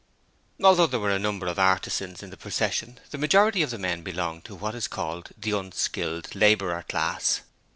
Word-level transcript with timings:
Although 0.63 0.87
there 0.87 0.99
were 0.99 1.11
a 1.11 1.19
number 1.19 1.45
of 1.45 1.59
artisans 1.59 2.23
in 2.23 2.31
the 2.31 2.35
procession, 2.35 2.99
the 3.11 3.19
majority 3.19 3.61
of 3.61 3.69
the 3.69 3.77
men 3.77 4.01
belonged 4.01 4.45
to 4.45 4.55
what 4.55 4.73
is 4.73 4.87
called 4.87 5.29
the 5.37 5.51
unskilled 5.51 6.33
labourer 6.33 6.83
class. 6.89 7.41